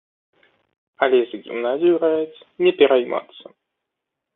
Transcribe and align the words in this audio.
Але 1.05 1.19
за 1.27 1.37
гімназію 1.45 1.95
раяць 2.07 2.43
не 2.67 2.71
пераймацца. 2.83 3.59